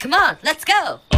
[0.00, 1.13] Come on, let's go.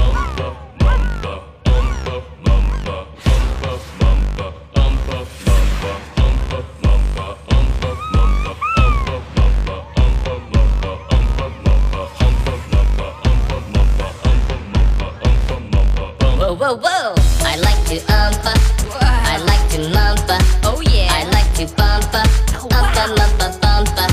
[16.46, 17.14] Whoa, whoa, whoa.
[17.40, 18.54] I like to umpa.
[19.02, 20.38] I like to mumpa.
[20.62, 21.08] Oh yeah.
[21.10, 22.22] I like to bumpa.
[22.54, 24.06] Oh, umpa, mumpa, bumpa.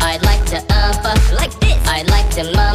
[0.00, 1.12] I like to umpa.
[1.36, 1.76] Like this.
[1.86, 2.67] I like to mumpa.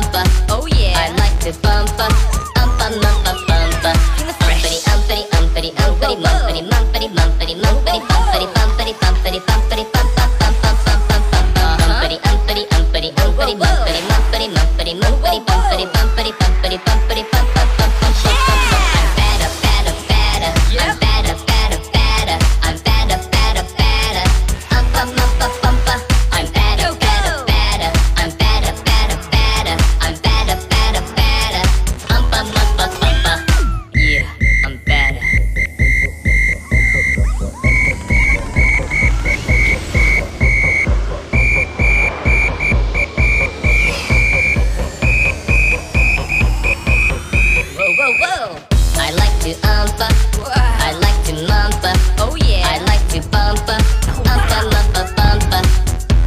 [48.43, 50.07] I like to umpa.
[50.43, 51.95] I like to mumpa.
[52.19, 52.67] Oh yeah.
[52.67, 53.79] I like to bumpa.
[54.19, 55.59] Umpa, mumpa, bumpa.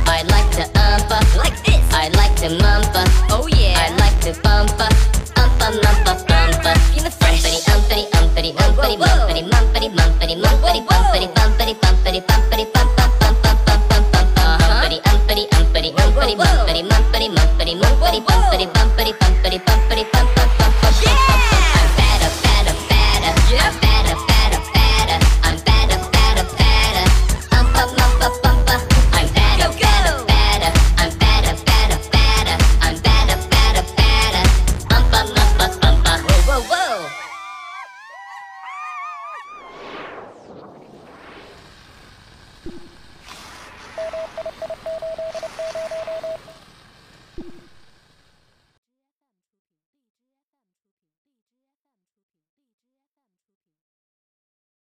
[0.09, 1.21] I like to umpa.
[1.37, 1.85] Like this.
[1.93, 3.05] I like to mumpa.
[3.29, 3.77] Oh yeah.
[3.77, 4.89] I like to bumpa.
[5.37, 6.73] Umpa, mumpa, bumpa.
[6.89, 7.45] Feeling fresh.
[7.45, 13.57] Umpity, umpity, umpity, umpity, mumpity, mumpity, mumpity, bumpity, bumpity, bumpity, bumpity, bum, bum, bum, bum,
[13.69, 14.57] bum, bum, bum, bum.
[14.65, 19.76] Umpity, umpity, umpity, umpity, mumpity, mumpity, mumpity, mumpity, bumpity, bumpity, bumpity, bumpity, bum, bum,